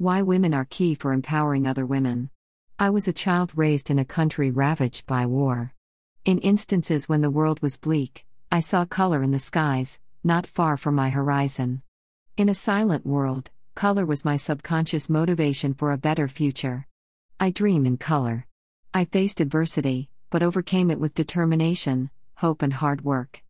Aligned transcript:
Why 0.00 0.22
women 0.22 0.54
are 0.54 0.64
key 0.64 0.94
for 0.94 1.12
empowering 1.12 1.66
other 1.66 1.84
women. 1.84 2.30
I 2.78 2.88
was 2.90 3.08
a 3.08 3.12
child 3.12 3.50
raised 3.56 3.90
in 3.90 3.98
a 3.98 4.04
country 4.04 4.48
ravaged 4.48 5.06
by 5.06 5.26
war. 5.26 5.74
In 6.24 6.38
instances 6.38 7.08
when 7.08 7.20
the 7.20 7.32
world 7.32 7.60
was 7.62 7.78
bleak, 7.78 8.24
I 8.48 8.60
saw 8.60 8.84
color 8.84 9.24
in 9.24 9.32
the 9.32 9.40
skies, 9.40 9.98
not 10.22 10.46
far 10.46 10.76
from 10.76 10.94
my 10.94 11.10
horizon. 11.10 11.82
In 12.36 12.48
a 12.48 12.54
silent 12.54 13.04
world, 13.04 13.50
color 13.74 14.06
was 14.06 14.24
my 14.24 14.36
subconscious 14.36 15.10
motivation 15.10 15.74
for 15.74 15.90
a 15.90 15.98
better 15.98 16.28
future. 16.28 16.86
I 17.40 17.50
dream 17.50 17.84
in 17.84 17.96
color. 17.96 18.46
I 18.94 19.04
faced 19.04 19.40
adversity, 19.40 20.10
but 20.30 20.44
overcame 20.44 20.92
it 20.92 21.00
with 21.00 21.14
determination, 21.14 22.10
hope, 22.36 22.62
and 22.62 22.74
hard 22.74 23.02
work. 23.02 23.42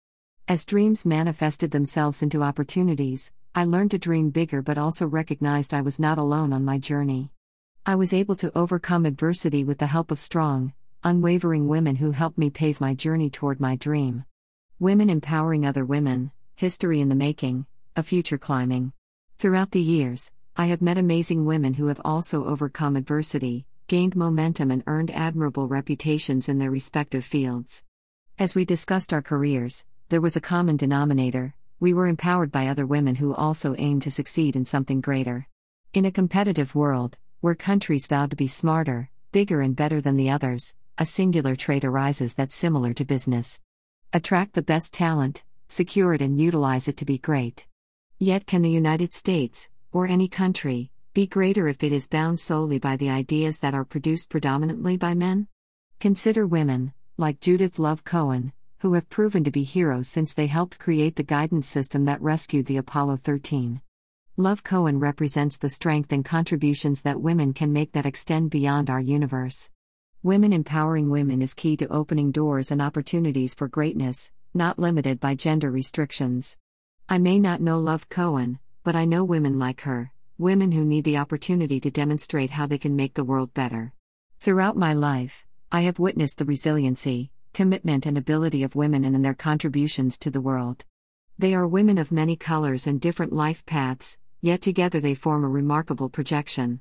As 0.49 0.65
dreams 0.65 1.05
manifested 1.05 1.73
themselves 1.73 2.23
into 2.23 2.43
opportunities, 2.43 3.33
I 3.55 3.65
learned 3.65 3.91
to 3.93 3.99
dream 3.99 4.31
bigger 4.31 4.63
but 4.63 4.79
also 4.79 5.07
recognized 5.07 5.75
I 5.75 5.81
was 5.81 5.99
not 5.99 6.19
alone 6.19 6.53
on 6.53 6.65
my 6.65 6.79
journey. 6.79 7.33
I 7.85 7.95
was 7.95 8.13
able 8.13 8.37
to 8.37 8.57
overcome 8.57 9.07
adversity 9.07 9.65
with 9.65 9.79
the 9.79 9.87
help 9.87 10.11
of 10.11 10.19
strong, 10.19 10.75
unwavering 11.03 11.69
women 11.69 11.97
who 11.97 12.11
helped 12.11 12.39
me 12.39 12.51
pave 12.51 12.81
my 12.81 12.95
journey 12.95 13.31
toward 13.31 13.61
my 13.61 13.77
dream. 13.77 14.25
Women 14.79 15.11
empowering 15.11 15.67
other 15.67 15.85
women, 15.85 16.31
history 16.55 17.01
in 17.01 17.09
the 17.09 17.15
making, 17.15 17.67
a 17.97 18.03
future 18.03 18.39
climbing. 18.39 18.93
Throughout 19.39 19.71
the 19.71 19.81
years, 19.81 20.33
I 20.57 20.67
have 20.67 20.83
met 20.83 20.99
amazing 20.99 21.45
women 21.45 21.75
who 21.75 21.87
have 21.87 22.01
also 22.05 22.45
overcome 22.45 22.97
adversity, 22.97 23.67
gained 23.87 24.17
momentum, 24.17 24.71
and 24.71 24.83
earned 24.87 25.11
admirable 25.11 25.67
reputations 25.67 26.49
in 26.49 26.59
their 26.59 26.71
respective 26.71 27.25
fields. 27.25 27.83
As 28.39 28.55
we 28.55 28.65
discussed 28.65 29.13
our 29.13 29.23
careers, 29.23 29.85
there 30.11 30.21
was 30.21 30.37
a 30.37 30.41
common 30.41 30.77
denominator 30.77 31.55
we 31.81 31.93
were 31.93 32.09
empowered 32.09 32.51
by 32.51 32.67
other 32.67 32.87
women 32.87 33.15
who 33.15 33.35
also 33.35 33.75
aimed 33.79 34.03
to 34.03 34.11
succeed 34.11 34.57
in 34.57 34.65
something 34.65 35.01
greater. 35.01 35.47
In 35.95 36.05
a 36.05 36.11
competitive 36.11 36.75
world, 36.75 37.17
where 37.41 37.55
countries 37.55 38.07
vow 38.09 38.27
to 38.27 38.35
be 38.35 38.49
smarter, 38.49 39.11
bigger, 39.31 39.61
and 39.61 39.77
better 39.77 40.01
than 40.01 40.17
the 40.17 40.31
others, 40.31 40.75
a 40.99 41.07
singular 41.07 41.55
trait 41.55 41.85
arises 41.85 42.35
that's 42.35 42.55
similar 42.57 42.93
to 42.95 43.05
business. 43.05 43.61
Attract 44.13 44.55
the 44.55 44.63
best 44.63 44.93
talent, 44.93 45.45
secure 45.69 46.15
it, 46.15 46.21
and 46.21 46.41
utilize 46.41 46.89
it 46.89 46.97
to 46.97 47.05
be 47.05 47.19
great. 47.19 47.67
Yet, 48.19 48.47
can 48.47 48.63
the 48.63 48.71
United 48.71 49.15
States, 49.15 49.69
or 49.93 50.09
any 50.09 50.27
country, 50.27 50.91
be 51.15 51.29
greater 51.29 51.69
if 51.69 51.85
it 51.85 51.93
is 51.93 52.09
bound 52.09 52.41
solely 52.41 52.81
by 52.81 52.97
the 52.97 53.11
ideas 53.11 53.59
that 53.59 53.75
are 53.75 53.85
produced 53.85 54.31
predominantly 54.31 54.97
by 54.97 55.15
men? 55.15 55.47
Consider 56.01 56.45
women, 56.45 56.93
like 57.17 57.41
Judith 57.41 57.79
Love 57.79 58.03
Cohen, 58.05 58.53
who 58.81 58.93
have 58.93 59.11
proven 59.11 59.43
to 59.43 59.51
be 59.51 59.65
heroes 59.65 60.09
since 60.09 60.33
they 60.33 60.47
helped 60.47 60.79
create 60.79 61.17
the 61.17 61.23
guidance 61.23 61.67
system 61.67 62.05
that 62.05 62.23
rescued 62.23 62.67
the 62.67 62.77
Apollo 62.77 63.17
13. 63.17 63.81
Love 64.37 64.63
Cohen 64.63 65.01
represents 65.01 65.57
the 65.57 65.69
strength 65.69 66.13
and 66.13 66.25
contributions 66.25 67.03
that 67.03 67.21
women 67.21 67.53
can 67.53 67.73
make 67.73 67.91
that 67.91 68.07
extend 68.07 68.51
beyond 68.51 68.89
our 68.89 69.01
universe. 69.01 69.69
Women 70.23 70.53
empowering 70.53 71.11
women 71.11 71.43
is 71.43 71.55
key 71.55 71.77
to 71.79 71.89
opening 71.89 72.31
doors 72.31 72.71
and 72.71 72.81
opportunities 72.81 73.53
for 73.53 73.67
greatness, 73.67 74.31
not 74.55 74.79
limited 74.79 75.19
by 75.19 75.35
gender 75.35 75.73
restrictions. 75.73 76.57
I 77.09 77.19
may 77.19 77.41
not 77.41 77.61
know 77.61 77.81
Love 77.81 78.09
Cohen, 78.09 78.61
but 78.85 78.95
I 78.95 79.07
know 79.07 79.25
women 79.25 79.59
like 79.59 79.81
her, 79.81 80.13
women 80.39 80.71
who 80.71 80.85
need 80.85 81.03
the 81.03 81.17
opportunity 81.17 81.81
to 81.81 81.91
demonstrate 81.91 82.51
how 82.51 82.67
they 82.67 82.79
can 82.79 82.95
make 82.95 83.15
the 83.15 83.25
world 83.25 83.53
better. 83.55 83.93
Throughout 84.39 84.77
my 84.77 84.95
life, 84.95 85.45
I 85.73 85.81
have 85.81 85.99
witnessed 85.99 86.39
the 86.39 86.45
resiliency, 86.45 87.33
commitment, 87.53 88.07
and 88.07 88.17
ability 88.19 88.63
of 88.63 88.75
women 88.75 89.05
and 89.05 89.15
in 89.15 89.23
their 89.23 89.35
contributions 89.35 90.19
to 90.19 90.31
the 90.31 90.41
world. 90.41 90.85
They 91.39 91.55
are 91.55 91.67
women 91.67 91.99
of 91.99 92.11
many 92.11 92.37
colors 92.37 92.87
and 92.87 93.01
different 93.01 93.33
life 93.33 93.65
paths, 93.67 94.19
yet 94.41 94.63
together 94.63 95.01
they 95.01 95.15
form 95.15 95.45
a 95.45 95.49
remarkable 95.49 96.09
projection. 96.09 96.81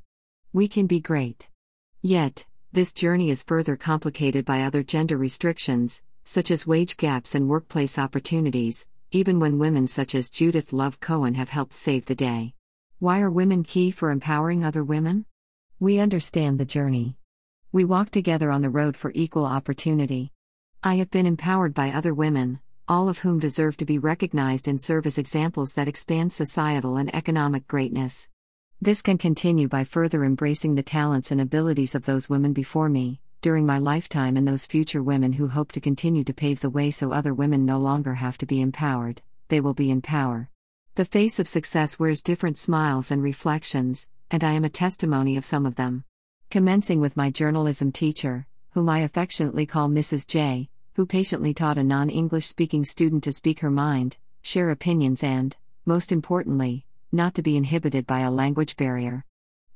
We 0.53 0.67
can 0.67 0.87
be 0.87 0.99
great. 0.99 1.49
Yet, 2.01 2.45
this 2.71 2.93
journey 2.93 3.29
is 3.29 3.43
further 3.43 3.75
complicated 3.75 4.45
by 4.45 4.61
other 4.61 4.83
gender 4.83 5.17
restrictions, 5.17 6.01
such 6.23 6.51
as 6.51 6.67
wage 6.67 6.97
gaps 6.97 7.35
and 7.35 7.49
workplace 7.49 7.97
opportunities, 7.97 8.85
even 9.11 9.39
when 9.39 9.59
women 9.59 9.87
such 9.87 10.13
as 10.13 10.29
Judith 10.29 10.73
Love 10.73 10.99
Cohen 10.99 11.35
have 11.35 11.49
helped 11.49 11.73
save 11.73 12.05
the 12.05 12.15
day. 12.15 12.53
Why 12.99 13.21
are 13.21 13.31
women 13.31 13.63
key 13.63 13.91
for 13.91 14.11
empowering 14.11 14.63
other 14.63 14.83
women? 14.83 15.25
We 15.79 15.99
understand 15.99 16.59
the 16.59 16.65
journey. 16.65 17.15
We 17.71 17.85
walk 17.85 18.09
together 18.09 18.51
on 18.51 18.63
the 18.63 18.69
road 18.69 18.97
for 18.97 19.11
equal 19.13 19.45
opportunity. 19.45 20.31
I 20.83 20.95
have 20.95 21.09
been 21.09 21.25
empowered 21.25 21.73
by 21.73 21.89
other 21.89 22.13
women, 22.13 22.59
all 22.87 23.09
of 23.09 23.19
whom 23.19 23.39
deserve 23.39 23.77
to 23.77 23.85
be 23.85 23.97
recognized 23.97 24.67
and 24.67 24.79
serve 24.79 25.07
as 25.07 25.17
examples 25.17 25.73
that 25.73 25.87
expand 25.87 26.31
societal 26.31 26.97
and 26.97 27.13
economic 27.15 27.67
greatness. 27.67 28.29
This 28.79 29.01
can 29.01 29.17
continue 29.17 29.67
by 29.67 29.83
further 29.83 30.23
embracing 30.23 30.75
the 30.75 30.83
talents 30.83 31.31
and 31.31 31.41
abilities 31.41 31.95
of 31.95 32.05
those 32.05 32.29
women 32.29 32.53
before 32.53 32.89
me, 32.89 33.19
during 33.41 33.65
my 33.65 33.79
lifetime, 33.79 34.37
and 34.37 34.47
those 34.47 34.67
future 34.67 35.01
women 35.01 35.33
who 35.33 35.47
hope 35.47 35.71
to 35.71 35.81
continue 35.81 36.23
to 36.23 36.33
pave 36.33 36.61
the 36.61 36.69
way 36.69 36.91
so 36.91 37.11
other 37.11 37.33
women 37.33 37.65
no 37.65 37.79
longer 37.79 38.13
have 38.13 38.37
to 38.37 38.45
be 38.45 38.61
empowered, 38.61 39.23
they 39.47 39.59
will 39.59 39.73
be 39.73 39.89
in 39.89 40.03
power. 40.03 40.49
The 40.93 41.05
face 41.05 41.39
of 41.39 41.47
success 41.47 41.97
wears 41.97 42.21
different 42.21 42.59
smiles 42.59 43.09
and 43.09 43.23
reflections, 43.23 44.05
and 44.29 44.43
I 44.43 44.51
am 44.51 44.63
a 44.63 44.69
testimony 44.69 45.37
of 45.37 45.45
some 45.45 45.65
of 45.65 45.75
them. 45.75 46.03
Commencing 46.51 47.01
with 47.01 47.17
my 47.17 47.31
journalism 47.31 47.91
teacher, 47.91 48.45
whom 48.77 48.89
I 48.89 48.99
affectionately 48.99 49.65
call 49.65 49.89
Mrs. 49.89 50.27
J, 50.27 50.69
who 50.93 51.07
patiently 51.07 51.51
taught 51.51 51.79
a 51.79 51.83
non 51.83 52.11
English 52.11 52.45
speaking 52.45 52.85
student 52.85 53.23
to 53.23 53.31
speak 53.31 53.61
her 53.61 53.71
mind, 53.71 54.17
share 54.43 54.69
opinions, 54.69 55.23
and, 55.23 55.57
most 55.87 56.11
importantly, 56.11 56.85
not 57.11 57.33
to 57.33 57.41
be 57.41 57.57
inhibited 57.57 58.05
by 58.05 58.19
a 58.19 58.29
language 58.29 58.77
barrier. 58.77 59.25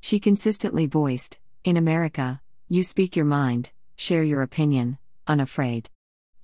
She 0.01 0.19
consistently 0.19 0.85
voiced, 0.85 1.39
In 1.63 1.77
America, 1.77 2.41
you 2.69 2.83
speak 2.83 3.15
your 3.15 3.25
mind, 3.25 3.71
share 3.95 4.21
your 4.21 4.43
opinion, 4.43 4.99
unafraid. 5.25 5.89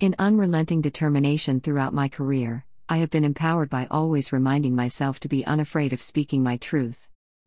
In 0.00 0.16
unrelenting 0.18 0.80
determination 0.80 1.60
throughout 1.60 1.94
my 1.94 2.08
career, 2.08 2.64
I 2.88 2.96
have 2.96 3.10
been 3.10 3.22
empowered 3.22 3.70
by 3.70 3.86
always 3.88 4.32
reminding 4.32 4.74
myself 4.74 5.20
to 5.20 5.28
be 5.28 5.46
unafraid 5.46 5.92
of 5.92 6.02
speaking 6.02 6.42
my 6.42 6.56
truth. 6.56 7.06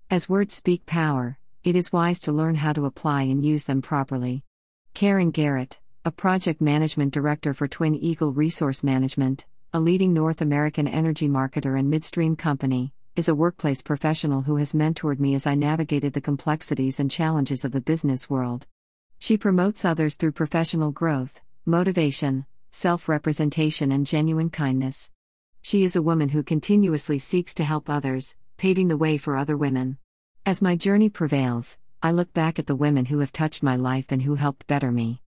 As 0.09 0.29
words 0.29 0.55
speak 0.55 0.85
power, 0.85 1.37
it 1.65 1.75
is 1.75 1.91
wise 1.91 2.21
to 2.21 2.31
learn 2.31 2.55
how 2.55 2.71
to 2.71 2.85
apply 2.85 3.23
and 3.23 3.45
use 3.45 3.65
them 3.65 3.81
properly. 3.81 4.45
Karen 4.93 5.31
Garrett, 5.31 5.79
a 6.05 6.11
project 6.11 6.61
management 6.61 7.13
director 7.13 7.53
for 7.53 7.67
Twin 7.67 7.95
Eagle 7.95 8.33
Resource 8.33 8.83
Management, 8.83 9.45
a 9.73 9.79
leading 9.79 10.13
North 10.13 10.41
American 10.41 10.87
energy 10.87 11.27
marketer 11.27 11.79
and 11.79 11.89
midstream 11.89 12.35
company, 12.35 12.93
is 13.15 13.27
a 13.27 13.33
workplace 13.33 13.81
professional 13.81 14.41
who 14.41 14.57
has 14.57 14.73
mentored 14.73 15.19
me 15.19 15.33
as 15.33 15.47
I 15.47 15.55
navigated 15.55 16.13
the 16.13 16.21
complexities 16.21 16.99
and 16.99 17.09
challenges 17.09 17.65
of 17.65 17.71
the 17.71 17.81
business 17.81 18.29
world. 18.29 18.67
She 19.17 19.37
promotes 19.37 19.85
others 19.85 20.17
through 20.17 20.33
professional 20.33 20.91
growth, 20.91 21.41
motivation, 21.65 22.45
self 22.71 23.09
representation, 23.09 23.91
and 23.91 24.05
genuine 24.05 24.49
kindness. 24.49 25.09
She 25.61 25.83
is 25.83 25.95
a 25.95 26.01
woman 26.01 26.29
who 26.29 26.43
continuously 26.43 27.17
seeks 27.17 27.55
to 27.55 27.63
help 27.63 27.89
others, 27.89 28.35
paving 28.57 28.89
the 28.89 28.97
way 28.97 29.17
for 29.17 29.35
other 29.35 29.57
women. 29.57 29.97
As 30.45 30.61
my 30.61 30.75
journey 30.75 31.09
prevails, 31.09 31.77
I 32.03 32.09
look 32.09 32.33
back 32.33 32.57
at 32.57 32.65
the 32.65 32.75
women 32.75 33.05
who 33.05 33.19
have 33.19 33.31
touched 33.31 33.61
my 33.61 33.75
life 33.75 34.07
and 34.09 34.23
who 34.23 34.33
helped 34.33 34.65
better 34.65 34.91
me. 34.91 35.21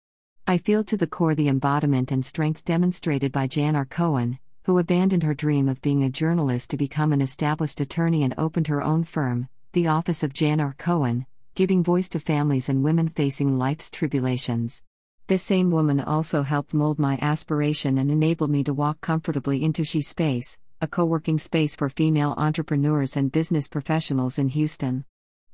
I 0.47 0.57
feel 0.57 0.83
to 0.85 0.97
the 0.97 1.05
core 1.05 1.35
the 1.35 1.47
embodiment 1.47 2.11
and 2.11 2.25
strength 2.25 2.65
demonstrated 2.65 3.31
by 3.31 3.45
Jan 3.45 3.75
R. 3.75 3.85
Cohen, 3.85 4.39
who 4.63 4.79
abandoned 4.79 5.21
her 5.21 5.35
dream 5.35 5.69
of 5.69 5.83
being 5.83 6.03
a 6.03 6.09
journalist 6.09 6.71
to 6.71 6.77
become 6.77 7.13
an 7.13 7.21
established 7.21 7.79
attorney 7.79 8.23
and 8.23 8.33
opened 8.39 8.65
her 8.67 8.81
own 8.81 9.03
firm, 9.03 9.49
the 9.73 9.85
Office 9.85 10.23
of 10.23 10.33
Jan 10.33 10.59
R. 10.59 10.73
Cohen, 10.79 11.27
giving 11.53 11.83
voice 11.83 12.09
to 12.09 12.19
families 12.19 12.69
and 12.69 12.83
women 12.83 13.07
facing 13.07 13.59
life's 13.59 13.91
tribulations. 13.91 14.81
This 15.27 15.43
same 15.43 15.69
woman 15.69 15.99
also 15.99 16.41
helped 16.41 16.73
mold 16.73 16.97
my 16.97 17.19
aspiration 17.21 17.99
and 17.99 18.09
enabled 18.09 18.49
me 18.49 18.63
to 18.63 18.73
walk 18.73 18.99
comfortably 18.99 19.63
into 19.63 19.83
She 19.83 20.01
Space, 20.01 20.57
a 20.81 20.87
co 20.87 21.05
working 21.05 21.37
space 21.37 21.75
for 21.75 21.87
female 21.87 22.33
entrepreneurs 22.35 23.15
and 23.15 23.31
business 23.31 23.67
professionals 23.67 24.39
in 24.39 24.49
Houston. 24.49 25.05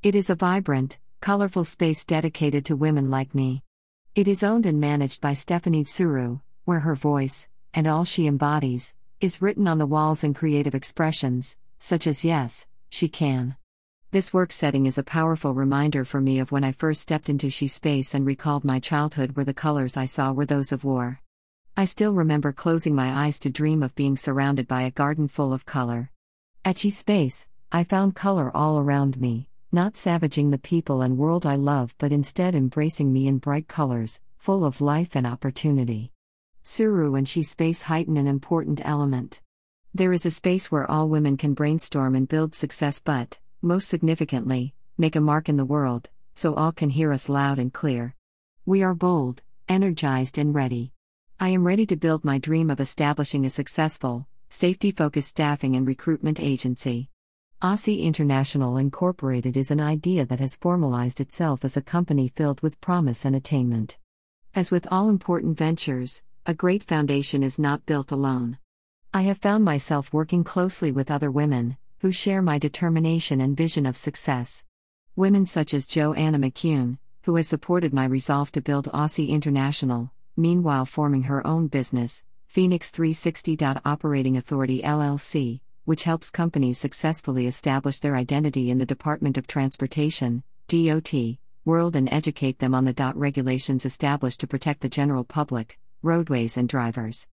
It 0.01 0.15
is 0.15 0.29
a 0.29 0.35
vibrant, 0.35 0.97
colorful 1.21 1.65
space 1.65 2.05
dedicated 2.05 2.63
to 2.65 2.75
women 2.75 3.11
like 3.11 3.35
me. 3.35 3.61
It 4.15 4.27
is 4.27 4.41
owned 4.41 4.65
and 4.65 4.79
managed 4.79 5.19
by 5.19 5.33
Stephanie 5.33 5.83
Tsuru, 5.83 6.41
where 6.63 6.79
her 6.79 6.95
voice, 6.95 7.47
and 7.73 7.87
all 7.87 8.05
she 8.05 8.25
embodies, 8.25 8.95
is 9.19 9.41
written 9.41 9.67
on 9.67 9.79
the 9.79 9.85
walls 9.85 10.23
in 10.23 10.33
creative 10.33 10.73
expressions, 10.73 11.57
such 11.77 12.07
as 12.07 12.23
Yes, 12.23 12.67
she 12.89 13.09
can. 13.09 13.57
This 14.11 14.31
work 14.31 14.53
setting 14.53 14.85
is 14.85 14.97
a 14.97 15.03
powerful 15.03 15.53
reminder 15.53 16.05
for 16.05 16.21
me 16.21 16.39
of 16.39 16.53
when 16.53 16.63
I 16.63 16.71
first 16.71 17.01
stepped 17.01 17.29
into 17.29 17.49
She 17.49 17.67
Space 17.67 18.13
and 18.13 18.25
recalled 18.25 18.63
my 18.63 18.79
childhood 18.79 19.35
where 19.35 19.45
the 19.45 19.53
colors 19.53 19.97
I 19.97 20.05
saw 20.05 20.31
were 20.31 20.45
those 20.45 20.71
of 20.71 20.85
war. 20.85 21.19
I 21.75 21.83
still 21.83 22.13
remember 22.13 22.53
closing 22.53 22.95
my 22.95 23.25
eyes 23.25 23.39
to 23.39 23.49
dream 23.49 23.83
of 23.83 23.93
being 23.93 24.15
surrounded 24.15 24.69
by 24.69 24.83
a 24.83 24.91
garden 24.91 25.27
full 25.27 25.51
of 25.51 25.65
color. 25.65 26.11
At 26.63 26.77
She 26.77 26.89
Space, 26.89 27.45
I 27.71 27.83
found 27.83 28.15
color 28.15 28.55
all 28.55 28.79
around 28.79 29.19
me, 29.19 29.48
not 29.71 29.95
savaging 29.95 30.49
the 30.49 30.57
people 30.57 31.03
and 31.03 31.17
world 31.17 31.45
I 31.45 31.55
love 31.55 31.93
but 31.99 32.11
instead 32.11 32.55
embracing 32.55 33.13
me 33.13 33.27
in 33.27 33.37
bright 33.37 33.67
colors, 33.67 34.19
full 34.37 34.65
of 34.65 34.81
life 34.81 35.15
and 35.15 35.27
opportunity. 35.27 36.11
Tsuru 36.65 37.15
and 37.17 37.27
She 37.27 37.43
Space 37.43 37.83
heighten 37.83 38.17
an 38.17 38.25
important 38.25 38.81
element. 38.83 39.41
There 39.93 40.11
is 40.11 40.25
a 40.25 40.31
space 40.31 40.71
where 40.71 40.89
all 40.89 41.07
women 41.07 41.37
can 41.37 41.53
brainstorm 41.53 42.15
and 42.15 42.27
build 42.27 42.55
success, 42.55 42.99
but, 42.99 43.39
most 43.61 43.87
significantly, 43.87 44.73
make 44.97 45.15
a 45.15 45.21
mark 45.21 45.49
in 45.49 45.57
the 45.57 45.65
world, 45.65 46.09
so 46.33 46.55
all 46.55 46.71
can 46.71 46.89
hear 46.89 47.11
us 47.11 47.29
loud 47.29 47.59
and 47.59 47.71
clear. 47.71 48.15
We 48.65 48.81
are 48.81 48.95
bold, 48.95 49.41
energized, 49.67 50.37
and 50.37 50.53
ready. 50.55 50.93
I 51.39 51.49
am 51.49 51.65
ready 51.65 51.85
to 51.87 51.95
build 51.95 52.25
my 52.25 52.39
dream 52.39 52.69
of 52.69 52.79
establishing 52.79 53.45
a 53.45 53.49
successful, 53.49 54.27
safety 54.49 54.91
focused 54.91 55.29
staffing 55.29 55.75
and 55.75 55.85
recruitment 55.85 56.39
agency. 56.39 57.09
Aussie 57.61 58.03
International 58.03 58.77
Incorporated 58.77 59.57
is 59.57 59.69
an 59.69 59.81
idea 59.81 60.25
that 60.25 60.39
has 60.39 60.55
formalized 60.55 61.19
itself 61.19 61.65
as 61.65 61.75
a 61.75 61.81
company 61.81 62.29
filled 62.29 62.61
with 62.61 62.79
promise 62.79 63.25
and 63.25 63.35
attainment. 63.35 63.97
As 64.55 64.71
with 64.71 64.87
all 64.89 65.09
important 65.09 65.57
ventures, 65.57 66.23
a 66.45 66.53
great 66.53 66.83
foundation 66.83 67.43
is 67.43 67.59
not 67.59 67.85
built 67.85 68.13
alone. 68.13 68.59
I 69.13 69.23
have 69.23 69.39
found 69.39 69.65
myself 69.65 70.13
working 70.13 70.45
closely 70.45 70.93
with 70.93 71.11
other 71.11 71.29
women 71.29 71.75
who 71.99 72.13
share 72.13 72.41
my 72.41 72.59
determination 72.59 73.41
and 73.41 73.57
vision 73.57 73.85
of 73.85 73.97
success. 73.97 74.63
Women 75.17 75.45
such 75.45 75.73
as 75.73 75.85
Joanna 75.85 76.39
McCune, 76.39 76.97
who 77.23 77.35
has 77.35 77.49
supported 77.49 77.93
my 77.93 78.05
resolve 78.05 78.53
to 78.53 78.61
build 78.61 78.85
Aussie 78.93 79.27
International, 79.27 80.11
meanwhile 80.37 80.85
forming 80.85 81.23
her 81.23 81.45
own 81.45 81.67
business, 81.67 82.23
Phoenix 82.47 82.89
360. 82.89 83.57
Operating 83.83 84.37
Authority 84.37 84.81
LLC, 84.81 85.59
which 85.89 86.03
helps 86.03 86.29
companies 86.29 86.77
successfully 86.77 87.47
establish 87.47 87.97
their 87.97 88.15
identity 88.15 88.69
in 88.69 88.77
the 88.77 88.85
Department 88.85 89.39
of 89.39 89.47
Transportation, 89.47 90.43
DOT, 90.67 91.11
world 91.65 91.95
and 91.95 92.07
educate 92.13 92.59
them 92.59 92.75
on 92.75 92.85
the 92.85 92.93
DOT 92.93 93.17
regulations 93.17 93.85
established 93.85 94.39
to 94.39 94.45
protect 94.45 94.81
the 94.81 94.87
general 94.87 95.23
public, 95.23 95.79
roadways, 96.03 96.57
and 96.57 96.69
drivers. 96.69 97.27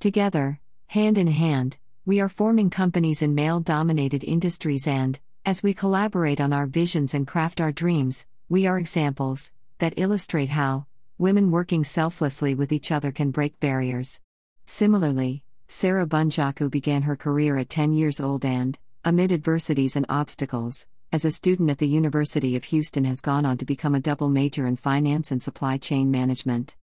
Together, 0.00 0.58
hand 0.88 1.18
in 1.18 1.28
hand, 1.28 1.78
we 2.04 2.18
are 2.18 2.28
forming 2.28 2.68
companies 2.68 3.22
in 3.22 3.32
male 3.32 3.60
dominated 3.60 4.24
industries 4.24 4.88
and, 4.88 5.20
as 5.46 5.62
we 5.62 5.72
collaborate 5.72 6.40
on 6.40 6.52
our 6.52 6.66
visions 6.66 7.14
and 7.14 7.28
craft 7.28 7.60
our 7.60 7.70
dreams, 7.70 8.26
we 8.48 8.66
are 8.66 8.80
examples 8.80 9.52
that 9.78 9.94
illustrate 9.96 10.48
how 10.48 10.84
women 11.16 11.52
working 11.52 11.84
selflessly 11.84 12.56
with 12.56 12.72
each 12.72 12.90
other 12.90 13.12
can 13.12 13.30
break 13.30 13.60
barriers. 13.60 14.18
Similarly, 14.66 15.44
Sarah 15.72 16.04
Bunjaku 16.04 16.68
began 16.68 17.02
her 17.02 17.14
career 17.14 17.56
at 17.56 17.70
10 17.70 17.92
years 17.92 18.18
old 18.18 18.44
and, 18.44 18.76
amid 19.04 19.30
adversities 19.30 19.94
and 19.94 20.04
obstacles, 20.08 20.84
as 21.12 21.24
a 21.24 21.30
student 21.30 21.70
at 21.70 21.78
the 21.78 21.86
University 21.86 22.56
of 22.56 22.64
Houston 22.64 23.04
has 23.04 23.20
gone 23.20 23.46
on 23.46 23.56
to 23.58 23.64
become 23.64 23.94
a 23.94 24.00
double 24.00 24.28
major 24.28 24.66
in 24.66 24.74
finance 24.74 25.30
and 25.30 25.40
supply 25.40 25.76
chain 25.78 26.10
management. 26.10 26.74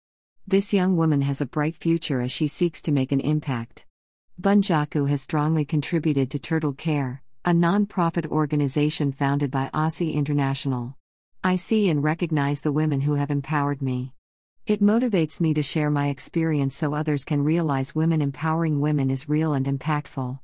This 0.47 0.71
young 0.71 0.95
woman 0.95 1.21
has 1.23 1.41
a 1.41 1.45
bright 1.45 1.75
future 1.75 2.21
as 2.21 2.31
she 2.31 2.47
seeks 2.47 2.81
to 2.83 2.93
make 2.93 3.11
an 3.11 3.19
impact. 3.19 3.85
Bunjaku 4.39 5.09
has 5.09 5.21
strongly 5.21 5.65
contributed 5.65 6.31
to 6.31 6.39
Turtle 6.39 6.71
Care, 6.71 7.21
a 7.43 7.53
non-profit 7.53 8.27
organization 8.27 9.11
founded 9.11 9.51
by 9.51 9.69
Aussie 9.73 10.13
International. 10.13 10.95
I 11.43 11.57
see 11.57 11.89
and 11.89 12.01
recognize 12.01 12.61
the 12.61 12.71
women 12.71 13.01
who 13.01 13.15
have 13.15 13.31
empowered 13.31 13.81
me. 13.81 14.13
It 14.67 14.83
motivates 14.83 15.39
me 15.39 15.53
to 15.53 15.63
share 15.63 15.89
my 15.89 16.09
experience 16.09 16.75
so 16.75 16.93
others 16.93 17.23
can 17.23 17.41
realize 17.41 17.95
women 17.95 18.21
empowering 18.21 18.81
women 18.81 19.09
is 19.09 19.29
real 19.29 19.53
and 19.53 19.65
impactful. 19.65 20.39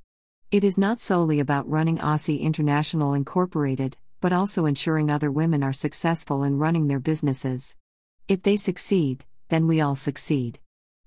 It 0.50 0.64
is 0.64 0.78
not 0.78 1.02
solely 1.02 1.42
about 1.42 1.70
running 1.70 1.98
Aussie 1.98 2.40
International 2.40 3.16
Incorporated, 3.16 3.98
but 4.22 4.32
also 4.32 4.66
ensuring 4.66 5.12
other 5.12 5.30
women 5.30 5.62
are 5.62 5.74
successful 5.74 6.44
in 6.44 6.58
running 6.58 6.88
their 6.88 7.02
businesses. 7.02 7.76
If 8.30 8.44
they 8.44 8.56
succeed, 8.56 9.26
then 9.50 9.68
we 9.68 9.82
all 9.82 9.96
succeed. 9.96 10.58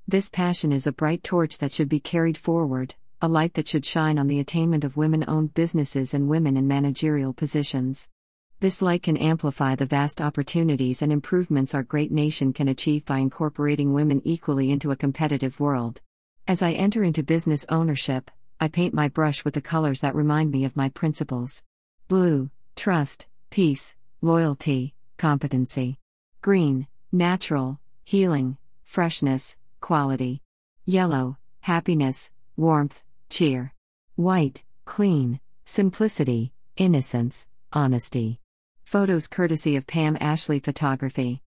This 0.06 0.28
passion 0.28 0.70
is 0.70 0.86
a 0.86 0.92
bright 0.92 1.22
torch 1.22 1.56
that 1.56 1.72
should 1.72 1.88
be 1.88 2.00
carried 2.00 2.36
forward, 2.36 2.96
a 3.22 3.28
light 3.28 3.54
that 3.54 3.66
should 3.66 3.86
shine 3.86 4.18
on 4.18 4.26
the 4.26 4.40
attainment 4.40 4.84
of 4.84 4.98
women 4.98 5.24
owned 5.26 5.54
businesses 5.54 6.12
and 6.12 6.28
women 6.28 6.54
in 6.58 6.68
managerial 6.68 7.32
positions. 7.32 8.10
This 8.58 8.80
light 8.80 9.02
can 9.02 9.18
amplify 9.18 9.74
the 9.74 9.84
vast 9.84 10.22
opportunities 10.22 11.02
and 11.02 11.12
improvements 11.12 11.74
our 11.74 11.82
great 11.82 12.10
nation 12.10 12.54
can 12.54 12.68
achieve 12.68 13.04
by 13.04 13.18
incorporating 13.18 13.92
women 13.92 14.22
equally 14.24 14.70
into 14.70 14.90
a 14.90 14.96
competitive 14.96 15.60
world. 15.60 16.00
As 16.48 16.62
I 16.62 16.72
enter 16.72 17.04
into 17.04 17.22
business 17.22 17.66
ownership, 17.68 18.30
I 18.58 18.68
paint 18.68 18.94
my 18.94 19.08
brush 19.08 19.44
with 19.44 19.52
the 19.52 19.60
colors 19.60 20.00
that 20.00 20.14
remind 20.14 20.52
me 20.52 20.64
of 20.64 20.74
my 20.74 20.88
principles 20.88 21.62
blue, 22.08 22.48
trust, 22.76 23.26
peace, 23.50 23.94
loyalty, 24.22 24.94
competency. 25.18 25.98
Green, 26.40 26.86
natural, 27.12 27.78
healing, 28.04 28.56
freshness, 28.84 29.56
quality. 29.82 30.40
Yellow, 30.86 31.36
happiness, 31.60 32.30
warmth, 32.56 33.02
cheer. 33.28 33.74
White, 34.14 34.62
clean, 34.86 35.40
simplicity, 35.66 36.52
innocence, 36.78 37.46
honesty. 37.70 38.40
Photos 38.86 39.26
courtesy 39.26 39.74
of 39.74 39.88
Pam 39.88 40.16
Ashley 40.20 40.60
Photography. 40.60 41.42